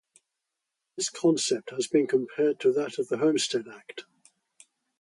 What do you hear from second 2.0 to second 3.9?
compared to that of the Homestead